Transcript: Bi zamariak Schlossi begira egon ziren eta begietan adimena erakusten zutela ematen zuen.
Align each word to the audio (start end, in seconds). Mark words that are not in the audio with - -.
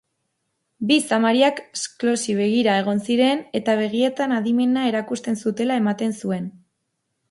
Bi 0.91 0.95
zamariak 1.09 1.61
Schlossi 1.81 2.35
begira 2.41 2.79
egon 2.85 3.05
ziren 3.09 3.45
eta 3.63 3.79
begietan 3.83 4.37
adimena 4.41 4.91
erakusten 4.93 5.43
zutela 5.45 5.83
ematen 5.85 6.23
zuen. 6.23 6.55